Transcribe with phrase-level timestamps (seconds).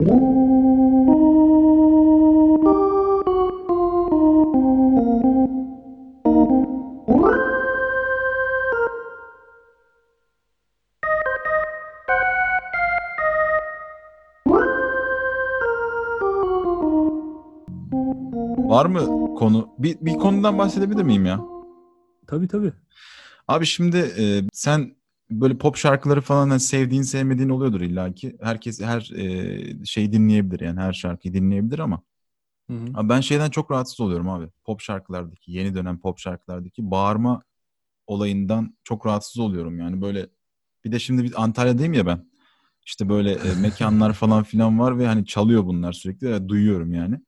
[0.00, 0.06] Var
[18.86, 19.68] mı konu?
[19.78, 21.40] Bir, bir konudan bahsedebilir miyim ya?
[22.26, 22.72] Tabii tabii.
[23.48, 24.96] Abi şimdi e, sen
[25.30, 28.36] böyle pop şarkıları falan hani sevdiğin sevmediğin oluyordur illaki.
[28.40, 32.02] Herkes her e, şeyi dinleyebilir yani her şarkıyı dinleyebilir ama
[32.70, 32.86] Hı hı.
[32.94, 34.48] abi ben şeyden çok rahatsız oluyorum abi.
[34.64, 37.42] Pop şarkılardaki yeni dönem pop şarkılardaki bağırma
[38.06, 40.28] olayından çok rahatsız oluyorum yani böyle
[40.84, 42.26] bir de şimdi bir Antalya'dayım ya ben.
[42.86, 47.20] İşte böyle e, mekanlar falan filan var ve hani çalıyor bunlar sürekli ve duyuyorum yani.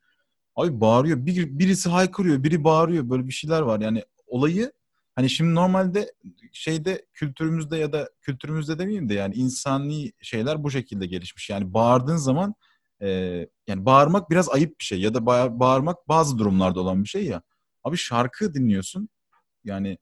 [0.57, 1.27] Abi bağırıyor.
[1.27, 3.11] Bir, birisi haykırıyor, biri bağırıyor.
[3.11, 3.81] Böyle bir şeyler var.
[3.81, 4.73] Yani olayı
[5.19, 6.13] hani şimdi normalde
[6.53, 11.51] şeyde kültürümüzde ya da kültürümüzde demeyeyim de yani insani şeyler bu şekilde gelişmiş.
[11.51, 12.55] Yani bağırdığın zaman
[13.03, 13.09] e,
[13.67, 17.27] yani bağırmak biraz ayıp bir şey ya da ba- bağırmak bazı durumlarda olan bir şey
[17.27, 17.43] ya.
[17.85, 19.09] Abi şarkı dinliyorsun.
[19.65, 19.99] Yani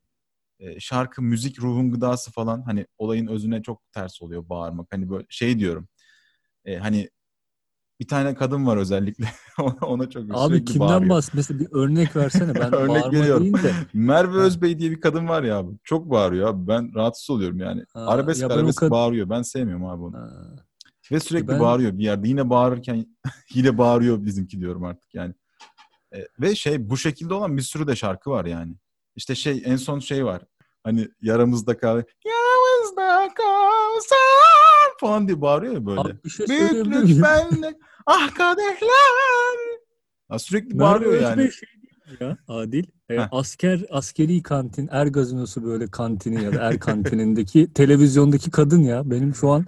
[0.59, 4.87] e, şarkı, müzik ruhun gıdası falan hani olayın özüne çok ters oluyor bağırmak.
[4.93, 5.89] Hani böyle şey diyorum.
[6.65, 7.11] E, hani
[8.01, 9.29] bir tane kadın var özellikle.
[9.83, 11.11] Ona çok Abi kimden bağırıyor.
[11.11, 11.35] bahs?
[11.35, 12.55] Mesela bir örnek versene.
[12.55, 13.55] Ben Örnek veriyorum.
[13.55, 13.73] de.
[13.95, 14.37] Merve.
[14.39, 15.71] Özbey diye bir kadın var ya abi.
[15.85, 16.69] Çok bağırıyor abi.
[16.69, 17.85] Ben rahatsız oluyorum yani.
[17.93, 19.31] Ha, arabesk ya arabesk kad- bağırıyor.
[19.31, 20.17] Ben sevmiyorum abi onu.
[20.17, 20.31] Ha.
[21.13, 22.29] Ve sürekli ben- bağırıyor bir yerde.
[22.29, 23.07] Yine bağırırken
[23.55, 25.35] yine bağırıyor bizimki diyorum artık yani.
[26.15, 28.75] E, ve şey bu şekilde olan bir sürü de şarkı var yani.
[29.17, 30.43] İşte şey en son şey var.
[30.85, 32.03] Hani yaramızda kal.
[32.25, 34.17] Yaramızda kalsan
[35.01, 36.01] falan diye bağırıyor ya böyle.
[36.01, 37.75] Abi şey Büyüklük bende.
[38.07, 39.57] Ah kadehler.
[40.29, 41.41] Ha, sürekli bağırıyor Merve yani.
[41.41, 41.69] Özbey şey
[42.21, 42.85] ya Adil.
[43.09, 43.29] E, Heh.
[43.31, 49.11] asker askeri kantin, er gazinosu böyle kantini ya da er kantinindeki televizyondaki kadın ya.
[49.11, 49.67] Benim şu an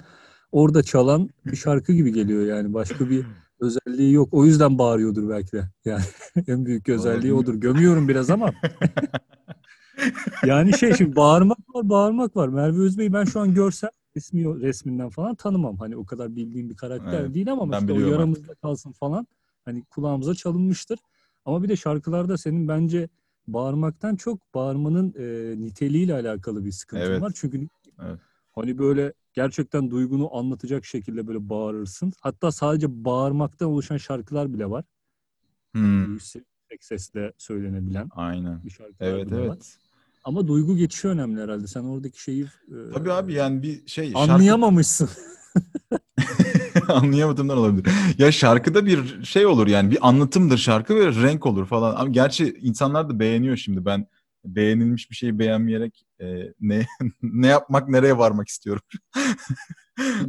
[0.52, 2.74] orada çalan bir şarkı gibi geliyor yani.
[2.74, 3.26] Başka bir
[3.60, 4.28] özelliği yok.
[4.32, 5.64] O yüzden bağırıyordur belki de.
[5.84, 6.04] Yani
[6.48, 7.54] en büyük özelliği odur.
[7.54, 8.52] Gömüyorum biraz ama.
[10.46, 12.48] Yani şey şimdi bağırmak var, bağırmak var.
[12.48, 15.76] Merve Özbey'i ben şu an görsem resmi resminden falan tanımam.
[15.76, 19.26] Hani o kadar bildiğim bir karakter Evet, değil ama ben işte o yaramızda kalsın falan.
[19.64, 20.98] Hani kulağımıza çalınmıştır.
[21.44, 23.08] Ama bir de şarkılarda senin bence
[23.46, 27.22] bağırmaktan çok bağırmanın e, niteliğiyle alakalı bir sıkıntın Evet.
[27.22, 27.32] var.
[27.34, 27.68] Çünkü
[28.02, 28.18] Evet.
[28.52, 32.12] hani böyle gerçekten duygunu anlatacak şekilde böyle bağırırsın.
[32.20, 34.84] Hatta sadece bağırmaktan oluşan şarkılar bile var.
[35.74, 36.44] Hmm, Yüksek
[36.80, 38.64] sesle söylenebilen aynen.
[38.64, 39.58] bir şarkılar Evet bile var.
[40.28, 41.66] Ama duygu geçişi önemli herhalde.
[41.66, 45.08] Sen oradaki şeyi e, Tabii abi yani bir şey şarkı anlayamamışsın.
[46.88, 47.92] anlayamadığımdan olabilir.
[48.18, 51.94] Ya şarkıda bir şey olur yani bir anlatımdır şarkı ve renk olur falan.
[51.96, 53.84] Ama gerçi insanlar da beğeniyor şimdi.
[53.84, 54.06] Ben
[54.44, 56.26] beğenilmiş bir şeyi beğenmeyerek e,
[56.60, 56.86] ne
[57.22, 58.82] ne yapmak nereye varmak istiyorum.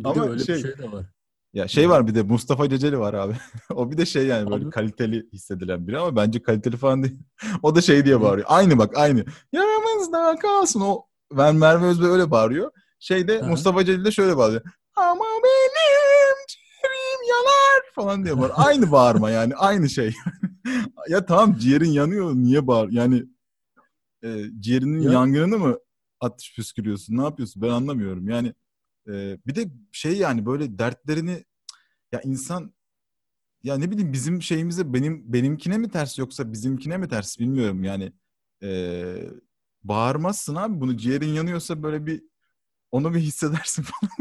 [0.03, 1.05] Ama öyle şey, bir şey de var.
[1.53, 3.33] Ya şey var bir de Mustafa Ceceli var abi.
[3.73, 7.17] o bir de şey yani böyle Abi- kaliteli hissedilen biri ama bence kaliteli falan değil.
[7.63, 8.47] o da şey diye bağırıyor.
[8.49, 9.25] Aynı bak aynı.
[9.53, 11.05] Yaramızda kalsın o.
[11.37, 12.71] Ben Merve Özbey öyle bağırıyor.
[12.99, 13.49] Şeyde Aha.
[13.49, 14.61] Mustafa Celil de şöyle bağırıyor.
[14.95, 18.55] Ama benim ciğerim yanar falan diye bağırıyor.
[18.57, 20.13] Aynı bağırma yani aynı şey.
[21.09, 22.89] ya tamam ciğerin yanıyor niye bağır?
[22.91, 23.23] Yani
[24.23, 25.77] e, ciğerinin Ya- yangınını mı
[26.19, 27.17] atış püskürüyorsun?
[27.17, 27.61] Ne yapıyorsun?
[27.61, 28.29] Ben anlamıyorum.
[28.29, 28.53] Yani
[29.07, 31.45] bir de şey yani böyle dertlerini
[32.11, 32.73] ya insan
[33.63, 38.13] ya ne bileyim bizim şeyimize benim benimkine mi ters yoksa bizimkine mi ters bilmiyorum yani
[38.63, 39.29] e,
[39.83, 42.23] bağırmazsın abi bunu ciğerin yanıyorsa böyle bir
[42.91, 44.11] onu bir hissedersin falan.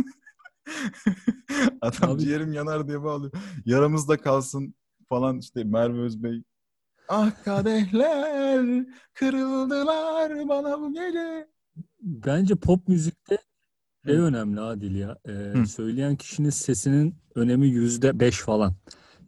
[1.80, 3.32] Adam Abi- ciğerim yanar diye bağlıyor.
[3.64, 4.74] Yaramızda kalsın
[5.08, 6.42] falan işte Merve Özbey.
[7.08, 11.48] Ah kadehler kırıldılar bana bu gece.
[12.00, 13.38] Bence pop müzikte
[14.08, 14.22] şey Hı.
[14.22, 15.18] önemli Adil ya.
[15.26, 15.66] Hı.
[15.66, 18.74] söyleyen kişinin sesinin önemi yüzde beş falan.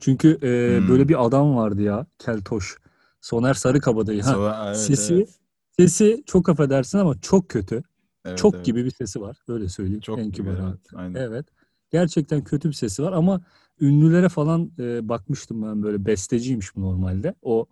[0.00, 0.88] Çünkü e, Hmm.
[0.88, 2.06] böyle bir adam vardı ya.
[2.18, 2.76] Keltoş.
[3.20, 4.22] Soner Sarıkabadayı.
[4.22, 5.38] Ha, Sonra- evet, sesi evet,
[5.78, 7.82] sesi çok affedersin ama çok kötü.
[8.24, 8.64] evet, çok evet.
[8.64, 9.36] gibi bir sesi var.
[9.48, 10.00] Öyle söyleyeyim.
[10.00, 11.14] Çok en kibar evet, aynen.
[11.20, 11.46] Evet.
[11.90, 13.40] Gerçekten kötü bir sesi var ama
[13.80, 17.34] ünlülere falan e, bakmıştım ben böyle besteciymiş bu normalde.
[17.43, 17.66] O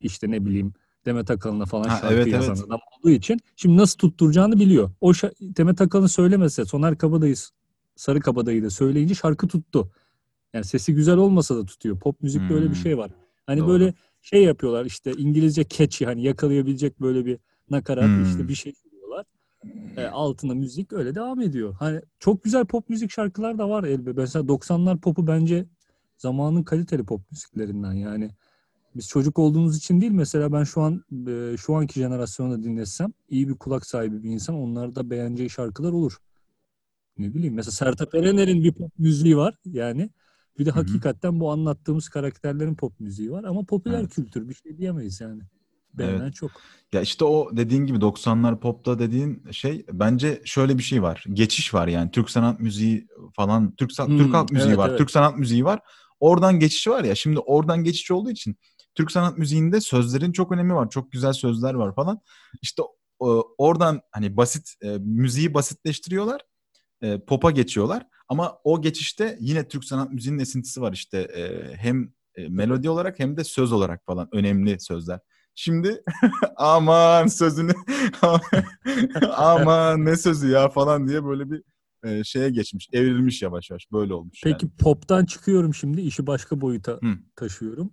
[0.00, 0.72] işte ne bileyim
[1.06, 2.64] Demet Akalın'a falan Ha, şarkı evet, yazan evet.
[2.66, 4.90] adam olduğu için şimdi nasıl tutturacağını biliyor.
[5.00, 7.34] O şa- Demet Akalın söylemese Soner Kabadayı
[7.96, 9.90] Sarı Kabadayı da söyleyince şarkı tuttu.
[10.52, 11.98] Yani sesi güzel olmasa da tutuyor.
[12.00, 12.82] Pop müzikte öyle bir Hmm.
[12.82, 13.10] şey var.
[13.46, 13.68] Hani Doğru.
[13.68, 17.38] böyle şey yapıyorlar işte İngilizce catchy hani yakalayabilecek böyle bir
[17.70, 18.24] nakarat Hmm.
[18.24, 19.26] işte bir şey söylüyorlar.
[19.96, 21.74] E, altına müzik öyle devam ediyor.
[21.78, 24.20] Hani çok güzel pop müzik şarkılar da var elbette.
[24.20, 25.66] Mesela 90'lar popu bence
[26.18, 28.30] zamanın kaliteli pop müziklerinden yani.
[28.96, 33.48] Biz çocuk olduğumuz için değil mesela ben şu an e, şu anki jenerasyonda dinlesem iyi
[33.48, 36.16] bir kulak sahibi bir insan onlarda beğeneceği şarkılar olur.
[37.18, 40.10] Ne bileyim mesela Sertab Erener'in bir pop müziği var yani.
[40.58, 40.78] Bir de Hı hı.
[40.78, 44.14] hakikaten bu anlattığımız karakterlerin pop müziği var ama popüler Evet.
[44.14, 45.42] kültür bir şey diyemeyiz yani.
[45.94, 46.34] Beğenen Evet.
[46.34, 46.50] çok.
[46.92, 51.24] Ya işte o dediğin gibi 90'lar popta dediğin şey bence şöyle bir şey var.
[51.32, 52.10] Geçiş var yani.
[52.10, 53.06] Türk sanat müziği
[53.36, 54.98] falan, Türk san- Hmm, Türk halk müziği evet, var, evet.
[54.98, 55.80] Türk sanat müziği var.
[56.20, 57.14] Oradan geçiş var ya.
[57.14, 58.56] Şimdi oradan geçiş olduğu için
[58.94, 60.90] Türk sanat müziğinde sözlerin çok önemi var.
[60.90, 62.20] Çok güzel sözler var falan.
[62.62, 62.82] İşte
[63.18, 66.40] o- oradan hani basit e, müziği basitleştiriyorlar.
[67.02, 68.06] E, pop'a geçiyorlar.
[68.28, 71.18] Ama o geçişte yine Türk sanat müziğinin esintisi var işte.
[71.18, 75.20] E, hem e, melodi olarak hem de söz olarak falan önemli sözler.
[75.54, 76.02] Şimdi
[76.56, 77.72] aman sözünü
[79.36, 81.62] aman ne sözü ya falan diye böyle bir
[82.04, 82.88] e, şeye geçmiş.
[82.92, 83.92] Evrilmiş yavaş yavaş.
[83.92, 84.76] Böyle olmuş Peki yani.
[84.78, 87.18] pop'tan çıkıyorum şimdi işi başka boyuta Hı.
[87.36, 87.90] taşıyorum.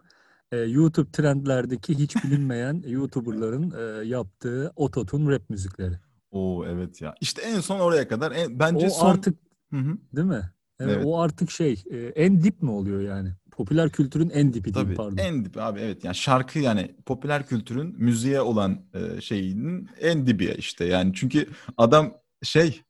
[0.51, 5.95] Ee, YouTube trendlerdeki hiç bilinmeyen YouTuber'ların e, yaptığı ototune rap müzikleri.
[6.31, 7.15] Oo evet ya.
[7.21, 8.31] İşte en son oraya kadar.
[8.31, 9.09] En, bence o son...
[9.09, 9.39] artık
[9.71, 9.97] Hı hı.
[10.15, 10.51] değil mi?
[10.79, 11.05] Evet, Evet.
[11.05, 13.33] O artık şey e, en dip mi oluyor yani?
[13.51, 15.17] Popüler kültürün en dipi diyeyim Tabii pardon.
[15.17, 20.55] en dibi abi evet yani şarkı yani popüler kültürün müziğe olan e, şeyinin en dibi
[20.57, 22.13] işte yani çünkü adam
[22.43, 22.81] şey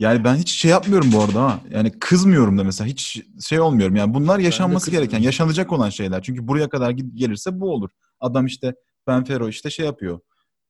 [0.00, 1.60] yani ben hiç şey yapmıyorum bu arada ha.
[1.70, 2.88] Yani kızmıyorum da mesela.
[2.88, 3.96] Hiç şey olmuyorum.
[3.96, 6.22] Yani bunlar yaşanması gereken yaşanacak olan şeyler.
[6.22, 7.90] Çünkü buraya kadar gelirse bu olur.
[8.20, 8.74] Adam işte
[9.06, 10.20] Ben Fero işte şey yapıyor.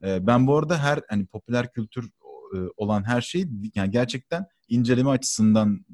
[0.04, 2.10] E, ben bu arada her hani popüler kültür
[2.54, 5.84] e, olan her şeyi yani gerçekten inceleme açısından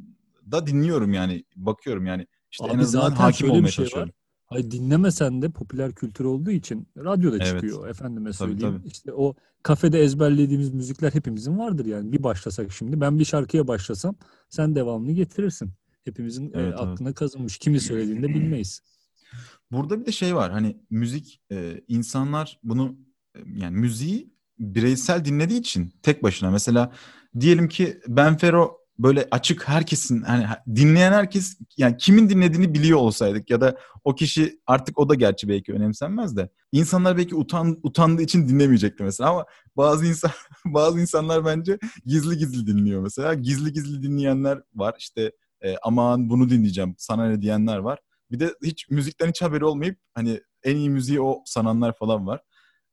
[0.53, 1.45] da dinliyorum yani.
[1.57, 2.27] Bakıyorum yani.
[2.51, 4.11] İşte en Abi azından zaten hakim olmaya şey var.
[4.53, 7.47] Hayır dinlemesen de popüler kültür olduğu için radyoda Evet.
[7.47, 8.77] çıkıyor efendime söyleyeyim.
[8.79, 8.89] tabii.
[8.89, 12.13] İşte o kafede ezberlediğimiz müzikler hepimizin vardır yani.
[12.13, 14.15] Bir başlasak şimdi ben bir şarkıya başlasam
[14.49, 15.71] sen devamını getirirsin.
[16.05, 16.81] Hepimizin e, Evet, evet.
[16.81, 17.59] aklına kazınmış.
[17.59, 18.81] Kimi söylediğini de bilmeyiz.
[19.73, 22.97] Burada bir de şey var hani müzik e, insanlar bunu
[23.35, 26.93] e, yani müziği bireysel dinlediği için tek başına mesela
[27.41, 32.99] diyelim ki Ben Fero böyle açık herkesin hani ha- dinleyen herkes yani kimin dinlediğini biliyor
[32.99, 37.81] olsaydık ya da o kişi artık o da gerçi belki önemsenmez de insanlar belki utan
[37.83, 39.47] utandığı için dinlemeyecekti mesela ama
[39.77, 40.31] bazı insan
[40.65, 45.33] bazı insanlar bence gizli gizli dinliyor mesela gizli gizli dinleyenler var işte
[45.65, 47.99] e, aman bunu dinleyeceğim sana ne diyenler var
[48.33, 52.41] bir de hiç müzikten hiç haberi olmayıp hani en iyi müziği o sananlar falan var.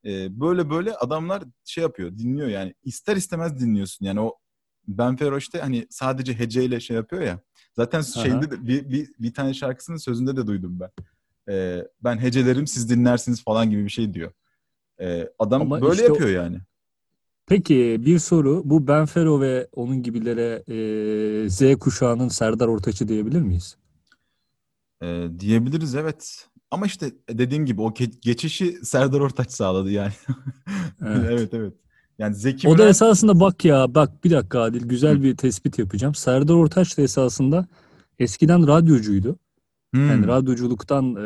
[0.06, 2.74] Ee, böyle böyle adamlar şey yapıyor, dinliyor yani.
[2.84, 4.06] ister istemez dinliyorsun.
[4.06, 4.38] Yani o
[4.88, 7.40] Ben Fero işte hani sadece heceyle şey yapıyor ya.
[7.76, 10.90] Zaten şeyinde de bir, bir, bir tane şarkısının sözünde de duydum ben.
[11.54, 14.32] Ee, ben hecelerim siz dinlersiniz falan gibi bir şey diyor.
[15.02, 16.58] Ee, adam Ama böyle işte o- yapıyor yani.
[17.48, 18.62] Peki bir soru.
[18.66, 20.64] Bu Benfero ve onun gibilere
[21.46, 23.78] e, Z kuşağının Serdar Ortaç'ı diyebilir miyiz?
[25.02, 26.48] Ee, diyebiliriz evet.
[26.72, 30.14] Ama işte dediğim gibi o ge- geçişi Serdar Ortaç sağladı yani.
[31.06, 31.26] Evet.
[31.32, 31.74] evet evet.
[32.20, 35.24] Yani Zeki O da Müren- esasında bak ya bak bir dakika Adil güzel Hı.
[35.24, 36.16] bir tespit yapacağım.
[36.16, 37.68] Serdar Ortaç da esasında
[38.20, 39.36] eskiden radyocuydu.
[39.94, 41.22] Hmm, Yani radyoculuktan e,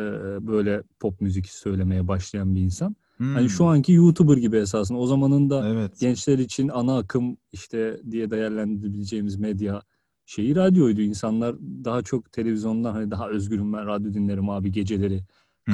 [0.46, 2.96] böyle pop müzik söylemeye başlayan bir insan.
[3.16, 3.34] hmm.
[3.34, 4.98] Hani şu anki YouTuber gibi esasında.
[4.98, 6.00] O zamanın da Evet.
[6.00, 9.82] gençler için ana akım işte diye değerlendirebileceğimiz medya
[10.26, 11.00] şeyi radyoydu.
[11.00, 15.24] İnsanlar daha çok televizyondan hani daha özgürüm ben radyo dinlerim abi geceleri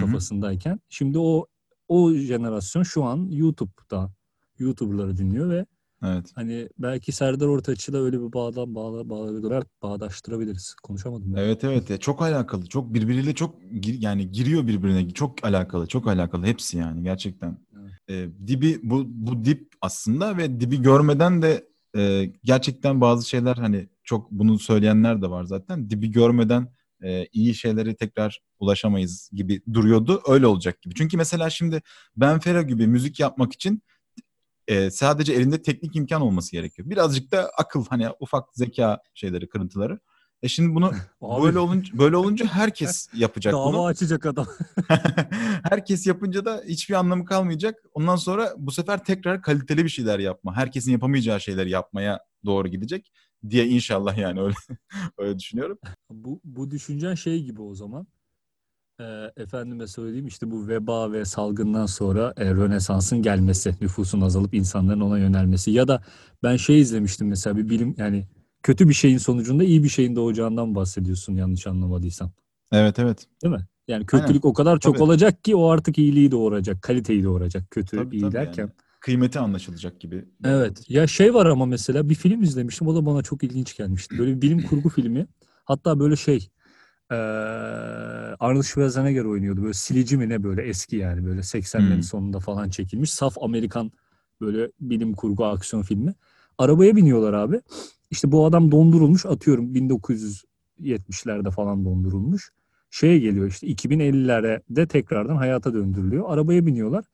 [0.01, 0.81] kafasındayken.
[0.89, 1.47] Şimdi o
[1.89, 4.11] o jenerasyon şu an YouTube'da
[4.61, 5.67] YouTuber'ları dinliyor ve
[6.05, 6.31] Evet.
[6.35, 10.75] hani belki Serdar Ortaç'ı da öyle bir bağdan bağla, bağla, bağdaştırabiliriz.
[10.83, 11.41] Konuşamadım ben.
[11.41, 12.67] Evet evet ya çok alakalı.
[12.67, 15.11] Çok birbiriyle çok gir- yani giriyor birbirine.
[15.11, 15.87] Çok alakalı.
[15.87, 17.59] Çok alakalı hepsi yani gerçekten.
[17.81, 17.93] Evet.
[18.11, 23.89] Ee, dibi bu bu dip aslında ve dibi görmeden de e, gerçekten bazı şeyler hani
[24.05, 25.91] çok bunu söyleyenler de var zaten.
[25.91, 26.69] Dibi görmeden
[27.05, 30.23] e, iyi şeyleri tekrar ulaşamayız gibi duruyordu.
[30.29, 30.95] Öyle olacak gibi.
[30.95, 31.83] Çünkü mesela şimdi
[32.17, 33.83] Ben Fero gibi müzik yapmak için
[34.71, 36.91] e, sadece elinde teknik imkan olması gerekiyor.
[36.91, 40.01] Birazcık da akıl hani ufak zeka şeyleri, kırıntıları.
[40.43, 43.85] E şimdi bunu Abi, böyle olunca böyle olunca herkes yapacak dava bunu.
[43.85, 44.47] açacak adam.
[45.71, 47.83] herkes yapınca da hiçbir anlamı kalmayacak.
[47.95, 50.57] Ondan sonra bu sefer tekrar kaliteli bir şeyler yapma.
[50.57, 53.13] Herkesin yapamayacağı şeyleri yapmaya doğru gidecek
[53.51, 54.55] diye inşallah yani öyle
[55.19, 55.79] öyle düşünüyorum.
[56.11, 58.07] Bu, bu düşüncen şey gibi o zaman.
[59.01, 65.01] Ee, efendime söyleyeyim işte bu veba ve salgından sonra e, Rönesans'ın gelmesi, nüfusun azalıp insanların
[65.01, 66.03] ona yönelmesi ya da
[66.43, 68.27] ben şey izlemiştim mesela bir bilim yani
[68.63, 72.31] kötü bir şeyin sonucunda iyi bir şeyin doğacağından bahsediyorsun yanlış anlamadıysam.
[72.73, 73.27] Evet evet.
[73.43, 73.67] Değil mi?
[73.89, 75.03] Yani kötülük o kadar çok Tabii.
[75.03, 77.71] olacak ki o artık iyiliği doğuracak, kaliteyi doğuracak.
[77.71, 78.63] Kötü Tabii, iyi tabii derken.
[78.63, 78.73] yani.
[79.01, 80.25] Kıymeti anlaşılacak gibi.
[80.45, 80.91] Evet.
[80.91, 82.89] Ya şey var ama mesela bir film izlemiştim.
[82.89, 84.19] O da bana çok ilginç gelmişti.
[84.19, 85.27] Böyle bir bilim kurgu filmi.
[85.65, 86.49] Hatta böyle şey
[87.11, 87.17] eee
[88.41, 89.63] Arnold Schwarzenegger oynuyordu.
[89.63, 92.03] Böyle silici mi ne böyle eski yani böyle 80'lerin Hmm.
[92.03, 93.13] sonunda falan çekilmiş.
[93.13, 93.93] Saf Amerikan
[94.41, 96.15] böyle bilim kurgu aksiyon filmi.
[96.59, 97.61] Arabaya biniyorlar abi.
[98.11, 100.45] İşte bu adam dondurulmuş atıyorum 1900
[100.81, 102.51] 70'lerde falan dondurulmuş.
[102.91, 106.25] Şeye geliyor işte 2050'lere de tekrardan hayata döndürülüyor.
[106.29, 107.05] Arabaya biniyorlar.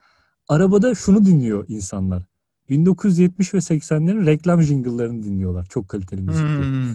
[0.49, 2.23] Arabada şunu dinliyor insanlar.
[2.69, 5.67] 1970 ve 80'lerin reklam jingle'larını dinliyorlar.
[5.71, 6.43] Çok kaliteli müzik.
[6.43, 6.91] Hmm.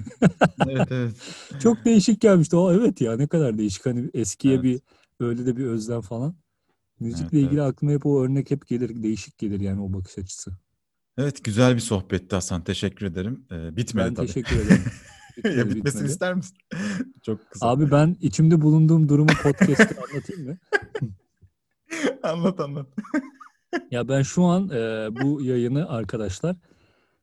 [0.69, 1.13] evet evet.
[1.59, 2.55] Çok değişik gelmişti.
[2.55, 3.85] O evet ya ne kadar değişik.
[3.85, 4.63] Hani eskiye Evet.
[4.63, 4.79] bir
[5.19, 6.35] öyle de bir özlem falan.
[6.99, 9.03] Müzikle Evet, ilgili aklıma hep o örnek hep gelir.
[9.03, 10.51] Değişik gelir yani o bakış açısı.
[11.17, 12.63] Evet güzel bir sohbetti Hasan.
[12.63, 13.45] Teşekkür ederim.
[13.51, 14.27] Ee, bitmedi ben tabii.
[14.27, 14.83] teşekkür ederim.
[15.37, 16.11] Bitmedi, ya bitmesini bitmedi.
[16.11, 16.57] ister misin?
[17.25, 17.67] Çok kısa.
[17.67, 20.57] Abi ben içimde bulunduğum durumu podcast'te anlatayım mı?
[22.23, 22.87] anlat anlat.
[23.91, 26.55] Ya ben şu an e, bu yayını arkadaşlar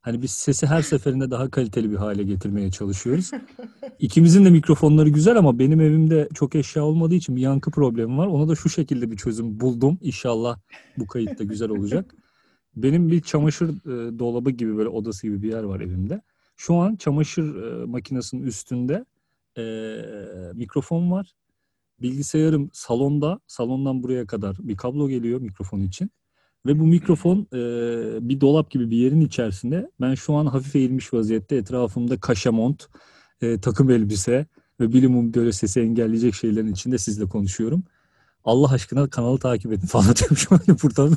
[0.00, 3.30] hani biz sesi her seferinde daha kaliteli bir hale getirmeye çalışıyoruz.
[3.98, 8.26] İkimizin de mikrofonları güzel ama benim evimde çok eşya olmadığı için bir yankı problemi var.
[8.26, 9.98] Ona da şu şekilde bir çözüm buldum.
[10.00, 10.58] İnşallah
[10.98, 12.14] bu kayıt güzel olacak.
[12.76, 16.22] Benim bir çamaşır e, dolabı gibi böyle odası gibi bir yer var evimde.
[16.56, 19.04] Şu an çamaşır e, makinesinin üstünde
[19.58, 19.62] e,
[20.54, 21.32] mikrofon var.
[22.02, 23.40] Bilgisayarım salonda.
[23.46, 26.10] Salondan buraya kadar bir kablo geliyor mikrofon için.
[26.66, 27.58] Ve bu mikrofon e,
[28.28, 29.90] bir dolap gibi bir yerin içerisinde.
[30.00, 32.86] Ben şu an hafif eğilmiş vaziyette etrafımda kaşamont,
[33.40, 34.46] e, takım elbise
[34.80, 37.82] ve bilimum böyle sesi engelleyecek şeylerin içinde sizle konuşuyorum.
[38.44, 41.16] Allah aşkına kanalı takip edin falan şu an buradan.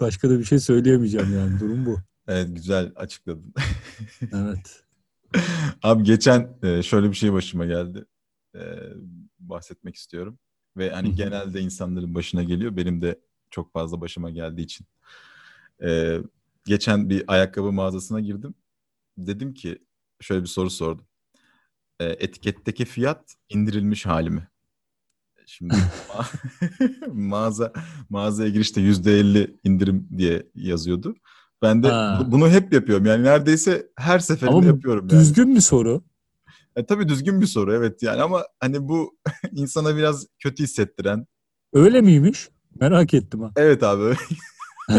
[0.00, 1.96] Başka da bir şey söyleyemeyeceğim yani durum bu.
[2.28, 3.54] Evet güzel açıkladın.
[4.34, 4.82] Evet.
[5.82, 6.48] Abi geçen
[6.82, 8.04] şöyle bir şey başıma geldi.
[9.38, 10.38] Bahsetmek istiyorum.
[10.76, 12.76] Ve hani genelde insanların başına geliyor.
[12.76, 13.20] Benim de
[13.52, 14.86] çok fazla başıma geldiği için.
[15.84, 16.18] E,
[16.64, 18.54] geçen bir ayakkabı mağazasına girdim.
[19.18, 19.78] Dedim ki
[20.20, 21.06] şöyle bir soru sordum.
[22.00, 24.48] E, etiketteki fiyat indirilmiş hali mi?
[25.46, 25.74] Şimdi
[26.08, 26.26] ma-
[27.12, 27.72] mağaza
[28.08, 31.14] mağazaya girişte yüzde elli indirim diye yazıyordu.
[31.62, 32.18] Ben de Ha.
[32.20, 33.06] bu- bunu hep yapıyorum.
[33.06, 35.20] Yani neredeyse her seferinde Ama yapıyorum yani.
[35.20, 36.04] düzgün bir soru.
[36.76, 39.16] E, tabii düzgün bir soru evet yani ama hani bu
[39.52, 41.26] insana biraz kötü hissettiren.
[41.72, 42.48] Öyle miymiş?
[42.82, 43.52] Merak ettim ha.
[43.56, 44.14] Evet abi.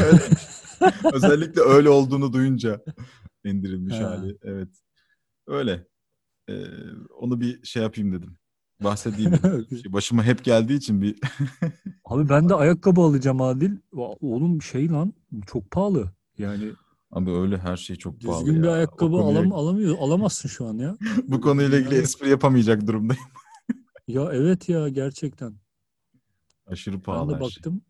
[1.14, 2.84] Özellikle öyle olduğunu duyunca
[3.46, 4.04] indirilmiş Ha.
[4.10, 4.38] hali.
[4.44, 4.70] Evet.
[5.48, 5.88] Öyle.
[6.50, 6.54] E,
[7.20, 8.38] onu bir şey yapayım dedim.
[8.84, 9.68] Bahsedeyim dedim.
[9.84, 11.16] Şey, Başıma hep geldiği için bir
[12.06, 13.72] Abi ben de ayakkabı alacağım Adil.
[13.92, 15.14] Oğlum şey lan
[15.48, 16.12] çok pahalı.
[16.38, 16.72] Yani
[17.12, 18.74] Abi öyle her şey çok pahalı düzgün bir ya.
[18.74, 20.98] Ayakkabı konuya- alam alamıyor alamazsın şu an ya.
[21.28, 23.24] Bu konuyla ilgili Yani- espri yapamayacak durumdayım.
[24.08, 25.63] Ya evet ya gerçekten.
[26.68, 27.46] Aşırı Ben pahalı de her şey.
[27.48, 27.82] baktım.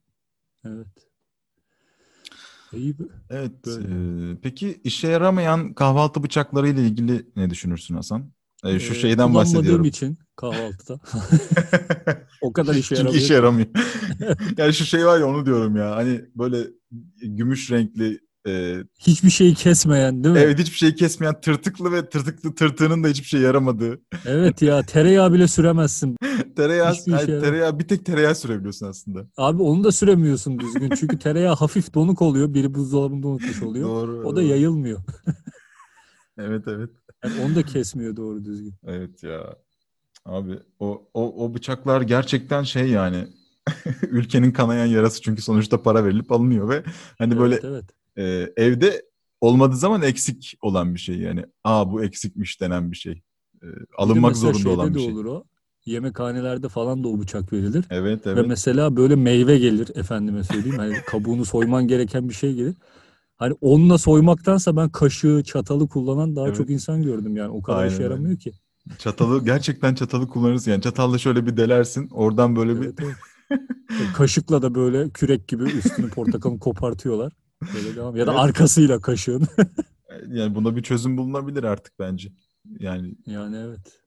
[0.65, 0.87] Evet.
[2.73, 2.95] İyi.
[3.29, 3.65] Evet.
[3.65, 4.31] Böyle.
[4.31, 8.31] e, peki işe yaramayan kahvaltı bıçakları ile ilgili ne düşünürsün Hasan?
[8.65, 9.85] E, şu Ee, şeyden bahsediyorum.
[9.85, 10.99] için kahvaltıda.
[12.41, 13.23] o kadar işe Çünkü yaramıyor.
[13.23, 13.67] işe yaramıyor.
[14.57, 15.95] yani şu şey var ya onu diyorum ya.
[15.95, 16.57] Hani böyle
[17.21, 20.41] gümüş renkli e, Hiçbir şeyi kesmeyen değil mi?
[20.41, 24.01] evet hiçbir şey kesmeyen tırtıklı ve tırtıklı tırtığının da hiçbir şey yaramadığı.
[24.25, 26.17] Evet ya tereyağı bile süremezsin.
[26.55, 27.51] Tereyağı, Hiçbir hayır, yaramıyor.
[27.51, 29.25] tereyağı bir tek tereyağı sürebiliyorsun aslında.
[29.37, 30.89] Abi onu da süremiyorsun düzgün.
[30.99, 32.53] Çünkü tereyağı hafif donuk oluyor.
[32.53, 33.89] Biri buzdolabında unutmuş oluyor.
[33.89, 34.21] Doğru.
[34.27, 34.99] O da yayılmıyor.
[36.37, 36.89] Evet evet.
[37.23, 38.73] Yani onu da kesmiyor doğru düzgün.
[38.87, 39.55] Evet ya.
[40.25, 43.27] Abi o, o, o bıçaklar gerçekten şey yani
[44.01, 46.83] ülkenin kanayan yarası çünkü sonuçta para verilip alınıyor ve
[47.17, 47.85] hani böyle Evet evet.
[48.17, 48.23] E,
[48.57, 49.01] evde
[49.41, 51.45] olmadığı zaman eksik olan bir şey yani.
[51.63, 53.13] Aa bu eksikmiş denen bir şey.
[53.13, 55.13] E, Bir alınmak zorunda olan bir şey.
[55.13, 55.43] olur o.
[55.85, 57.85] Yemekhanelerde falan da o bıçak verilir.
[57.89, 58.45] Evet Ve evet.
[58.47, 60.77] mesela böyle meyve gelir efendime söyleyeyim.
[60.77, 62.75] Hani kabuğunu soyman gereken bir şey gelir.
[63.37, 66.57] Hani onunla soymaktansa ben kaşığı, çatalı kullanan daha Evet.
[66.57, 67.49] çok insan gördüm yani.
[67.49, 68.51] O kadar Aynen işe yaramıyor ki.
[68.99, 73.15] Çatalı gerçekten çatalı kullanırsın yani çatalla şöyle bir delersin oradan böyle bir Evet, evet.
[73.89, 77.33] E, Kaşıkla da böyle kürek gibi üstünü portakalın kopartıyorlar.
[77.75, 78.15] Böyle devam.
[78.15, 78.41] Ya da Evet.
[78.41, 79.47] arkasıyla kaşığın.
[80.27, 82.31] yani buna bir çözüm bulunabilir artık bence.
[82.79, 83.99] Yani yani evet.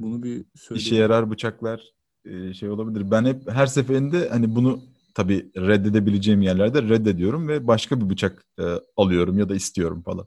[0.00, 0.96] Bunu bir işe söyleyeyim.
[0.96, 1.80] yarar bıçaklar
[2.24, 3.10] e, şey olabilir.
[3.10, 4.80] Ben hep her seferinde hani bunu
[5.14, 8.64] tabii reddedebileceğim yerlerde reddediyorum ve başka bir bıçak e,
[8.96, 10.26] alıyorum ya da istiyorum falan.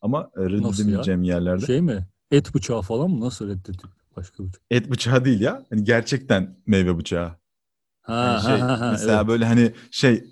[0.00, 2.06] Ama e, reddedemeyeceğim yerlerde Şey mi?
[2.30, 3.20] Et bıçağı falan mı?
[3.20, 3.92] Nasıl reddediyor?
[4.16, 4.62] Başka bıçak.
[4.70, 5.66] et bıçağı değil ya.
[5.70, 7.32] Hani gerçekten meyve bıçağı.
[8.02, 9.28] Ha, Yani şey, ha, ha, ha, mesela evet.
[9.28, 10.24] böyle hani şey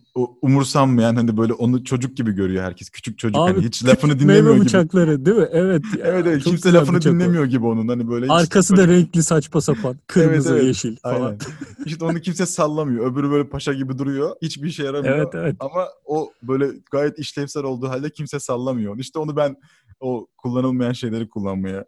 [0.43, 2.91] umursanmayan hani böyle onu çocuk gibi görüyor herkes.
[2.91, 4.65] Küçük çocuk Abi, hani hiç lafını Meyve dinlemiyor gibi.
[4.65, 5.49] bıçakları değil mi?
[5.53, 5.83] Evet.
[6.03, 7.15] Evet evet çok kimse lafını bıçak o.
[7.15, 9.97] dinlemiyor gibi onun hani böyle Arkası da renkli saçma sapan.
[10.07, 10.65] Kırmızı, evet.
[10.65, 11.27] yeşil falan.
[11.27, 11.39] Aynen.
[11.85, 13.13] İşte onu kimse sallamıyor.
[13.13, 14.37] Öbürü böyle paşa gibi duruyor.
[14.43, 15.17] Hiçbir işe yaramıyor.
[15.17, 15.57] Evet evet.
[15.61, 18.99] Ama o böyle gayet işlevsel olduğu halde kimse sallamıyor.
[18.99, 19.57] İşte onu ben
[20.01, 21.85] o kullanılmayan şeyleri kullanmaya.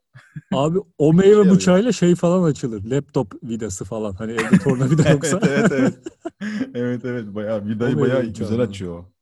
[0.52, 1.54] Abi o meyve yarıyor.
[1.54, 2.84] bıçağıyla şey falan açılır.
[2.90, 4.12] Laptop vidası falan.
[4.14, 5.40] Hani evde tornavida evet yoksa.
[5.48, 5.98] evet evet.
[6.74, 8.62] evet evet bayağı vidayı O bayağı güzel mı?
[8.62, 8.98] açıyor.
[8.98, 9.12] o.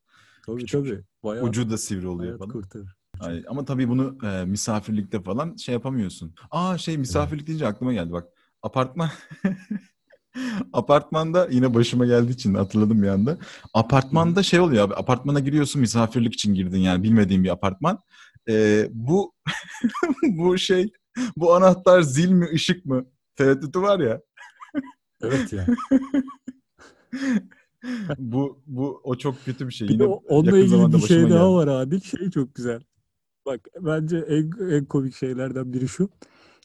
[0.46, 0.80] tabii Küçük.
[0.80, 1.04] tabii.
[1.24, 2.50] Bayağı Ucu da sivri oluyor falan.
[2.50, 2.96] kurtarır.
[3.20, 6.34] Ay, ama tabii bunu e, misafirlikte falan şey yapamıyorsun.
[6.50, 8.28] Aa şey misafirlik deyince aklıma geldi bak.
[8.62, 9.10] Apartman
[10.72, 13.38] Apartmanda yine başıma geldiği için hatırladım bir anda.
[13.74, 14.94] Apartmanda şey oluyor abi.
[14.94, 17.98] Apartmana giriyorsun misafirlik için girdin yani bilmediğin bir apartman.
[18.48, 19.32] Ee, bu
[20.22, 20.92] bu şey
[21.36, 24.20] bu anahtar zil mi ışık mı tereddütü var ya.
[25.22, 25.66] Evet ya.
[28.18, 29.88] bu bu o çok kötü bir şey.
[29.88, 31.40] Bir Yine onunla yakın ilgili bir şey daha geldi.
[31.40, 32.00] var Adil.
[32.00, 32.82] Şey çok güzel.
[33.46, 36.08] Bak bence en, en komik şeylerden biri şu.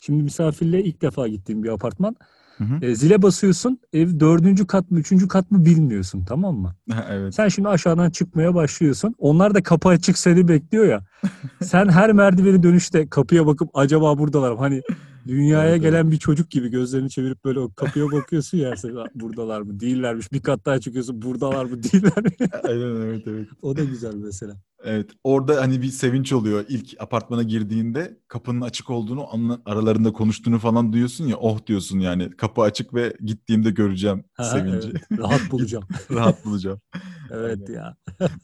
[0.06, 2.16] Şimdi misafirliğe ilk defa gittiğim bir apartman.
[2.58, 2.86] Hı hı.
[2.86, 3.80] E, zile basıyorsun.
[3.94, 6.76] Ev dördüncü kat mı üçüncü kat mı bilmiyorsun tamam mı?
[7.10, 7.36] evet.
[7.36, 9.16] Sen şimdi aşağıdan çıkmaya başlıyorsun.
[9.18, 11.04] Onlar da kapı açık seni bekliyor ya.
[11.62, 14.58] Sen her merdiveni dönüşte kapıya bakıp acaba buradalar mı?
[14.58, 14.82] Hani
[15.28, 18.76] dünyaya Evet, gelen bir çocuk gibi gözlerini çevirip böyle o kapıya bakıyorsun ya.
[18.78, 19.80] Sen, "Aa, buradalar mı?
[19.80, 20.32] Değillermiş.
[20.32, 21.22] Bir kat daha çıkıyorsun.
[21.22, 21.84] Buradalar mı?
[21.84, 22.30] Değiller mi?
[22.64, 23.48] Aynen evet evet.
[23.62, 24.56] o da güzel mesela.
[24.84, 25.10] Evet.
[25.24, 26.66] Orada hani bir sevinç oluyor.
[26.70, 29.28] İlk apartmana girdiğinde kapının açık olduğunu,
[29.66, 31.36] aralarında konuştuğunu falan duyuyorsun ya.
[31.38, 32.32] Oh diyorsun yani.
[32.38, 34.88] Kapı açık ve gittiğimde göreceğim Ha, sevinci.
[34.92, 35.20] evet.
[35.20, 35.84] Rahat bulacağım.
[36.12, 36.80] Rahat bulacağım.
[37.32, 37.96] Evet ya.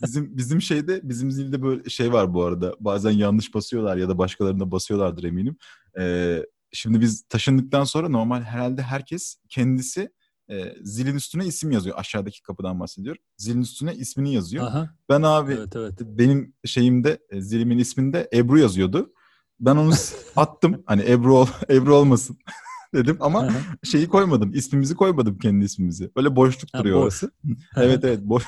[0.06, 2.76] Bizim bizim şeyde bizim zilde böyle şey var bu arada.
[2.80, 5.58] Bazen yanlış basıyorlar ya da başkalarına basıyorlardır eminim.
[6.00, 10.10] Ee, şimdi biz taşındıktan sonra normal herhalde herkes kendisi
[10.50, 11.98] e, zilin üstüne isim yazıyor.
[12.00, 13.22] Aşağıdaki kapıdan bahsediyorum.
[13.38, 14.68] Zilin üstüne ismini yazıyor.
[14.68, 14.90] Aha.
[15.10, 15.94] Ben abi Evet evet.
[16.02, 19.14] benim şeyimde e, zilimin isminde Ebru yazıyordu.
[19.60, 19.94] Ben onu
[20.36, 20.84] attım.
[20.86, 22.38] Hani Ebru ol, Ebru olmasın
[22.94, 23.58] dedim ama Aha.
[23.84, 24.54] şeyi koymadım.
[24.54, 26.12] ismimizi koymadım kendi ismimizi.
[26.16, 27.04] Böyle boşluk Ha, duruyor boş.
[27.04, 27.32] orası.
[27.76, 28.44] Evet evet boş.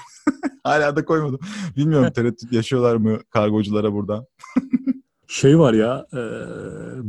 [0.63, 1.39] Hala da koymadım.
[1.77, 4.25] Bilmiyorum tereddüt yaşıyorlar mı kargoculara buradan.
[5.31, 6.21] Şey var ya e,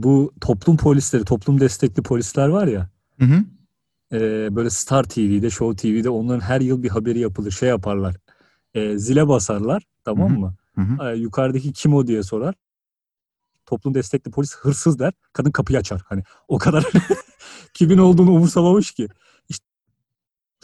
[0.02, 3.44] bu toplum polisleri, toplum destekli polisler var ya Hı hı.
[4.16, 7.50] e, böyle Star TV'de, Show TV'de onların her yıl bir haberi yapılır.
[7.50, 8.16] Şey yaparlar.
[8.74, 10.54] E, zile basarlar tamam mı?
[10.74, 11.10] Hı hı.
[11.10, 12.54] E, yukarıdaki kim o diye sorar.
[13.66, 15.12] Toplum destekli polis hırsız der.
[15.32, 16.02] Kadın kapıyı açar.
[16.06, 16.86] Hani o kadar
[17.74, 19.08] kimin olduğunu umursamamış ki.
[19.48, 19.64] İşte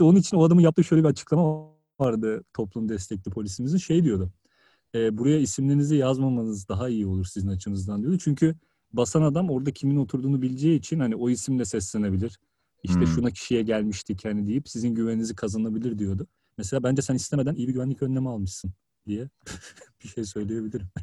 [0.01, 1.69] onun için o adamın yaptığı şöyle bir açıklama
[2.01, 3.79] vardı toplum destekli polisimizin.
[3.79, 4.33] Şey diyordu.
[4.95, 8.19] E, buraya isimlerinizi yazmamanız daha iyi olur sizin açınızdan diyordu.
[8.19, 8.55] Çünkü
[8.93, 12.39] basan adam orada kimin oturduğunu bileceği için hani o isimle seslenebilir.
[12.83, 13.07] İşte Hmm.
[13.07, 16.27] şuna kişiye gelmiştik hani deyip sizin güveninizi kazanabilir diyordu.
[16.59, 18.73] Mesela bence sen istemeden iyi bir güvenlik önlemi almışsın
[19.07, 19.29] diye
[20.05, 20.87] bir şey söyleyebilirim.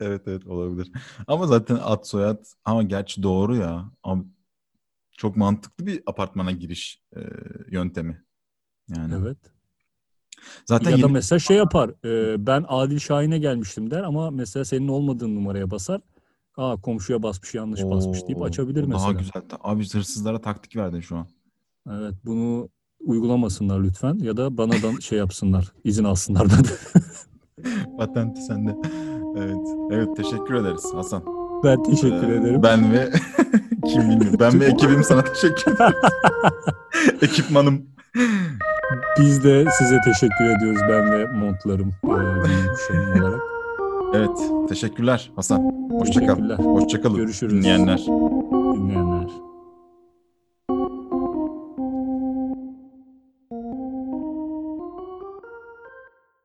[0.00, 0.92] Evet evet olabilir.
[1.26, 3.92] Ama zaten ad soyad ama gerçi doğru ya.
[4.02, 4.24] Ama
[5.12, 7.20] çok mantıklı bir apartmana giriş e,
[7.70, 8.24] yöntemi.
[8.88, 9.38] Yani Evet.
[10.66, 11.90] Zaten ya da yeni- mesela şey yapar.
[12.04, 16.00] e, ben Adil Şahin'e gelmiştim der ama mesela senin olmadığın numaraya basar.
[16.56, 19.02] Aa komşuya basmış yanlış basmış deyip Oo, açabilir mesela.
[19.04, 19.42] Daha güzel.
[19.60, 21.26] Abi hırsızlara taktik verdin şu an.
[21.90, 22.68] Evet bunu
[23.06, 26.54] uygulamasınlar lütfen ya da bana da şey yapsınlar izin alsınlar da.
[27.98, 28.76] Patenti sende.
[29.36, 29.66] Evet.
[29.92, 31.22] Evet teşekkür ederiz Hasan.
[31.64, 32.62] ben teşekkür Ee, ederim.
[32.62, 33.10] Ben ve
[33.92, 34.36] kim bilmiyorum.
[34.40, 35.94] Ben ve ekibim sana teşekkür ederiz.
[37.22, 37.86] Ekipmanım.
[39.20, 43.40] Biz de size teşekkür ediyoruz ben ve montlarım e, benim olarak.
[44.14, 44.68] Evet.
[44.68, 45.88] Teşekkürler Hasan.
[45.90, 46.26] Hoşça kal.
[46.26, 46.58] Teşekkürler.
[46.58, 47.54] Hoşça kalın Görüşürüz.
[47.54, 48.06] Dinleyenler.